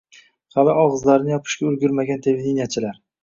[0.55, 3.01] Hali og‘izlarini yopishga ulgurmagan televideniyechilar